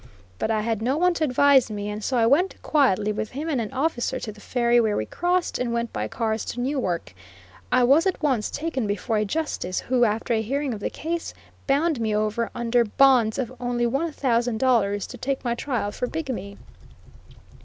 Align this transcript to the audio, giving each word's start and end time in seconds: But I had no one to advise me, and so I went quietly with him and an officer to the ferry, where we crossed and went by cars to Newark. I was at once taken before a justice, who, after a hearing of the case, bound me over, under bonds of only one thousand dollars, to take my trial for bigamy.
But 0.39 0.49
I 0.49 0.61
had 0.61 0.81
no 0.81 0.97
one 0.97 1.13
to 1.13 1.23
advise 1.23 1.69
me, 1.69 1.87
and 1.87 2.03
so 2.03 2.17
I 2.17 2.25
went 2.25 2.59
quietly 2.63 3.11
with 3.11 3.33
him 3.33 3.47
and 3.47 3.61
an 3.61 3.71
officer 3.71 4.19
to 4.21 4.31
the 4.31 4.41
ferry, 4.41 4.81
where 4.81 4.97
we 4.97 5.05
crossed 5.05 5.59
and 5.59 5.71
went 5.71 5.93
by 5.93 6.07
cars 6.07 6.43
to 6.45 6.59
Newark. 6.59 7.13
I 7.71 7.83
was 7.83 8.07
at 8.07 8.19
once 8.19 8.49
taken 8.49 8.87
before 8.87 9.17
a 9.17 9.25
justice, 9.25 9.79
who, 9.81 10.03
after 10.03 10.33
a 10.33 10.41
hearing 10.41 10.73
of 10.73 10.79
the 10.79 10.89
case, 10.89 11.35
bound 11.67 12.01
me 12.01 12.15
over, 12.15 12.49
under 12.55 12.83
bonds 12.83 13.37
of 13.37 13.53
only 13.59 13.85
one 13.85 14.11
thousand 14.11 14.57
dollars, 14.57 15.05
to 15.05 15.19
take 15.19 15.45
my 15.45 15.53
trial 15.53 15.91
for 15.91 16.07
bigamy. 16.07 16.57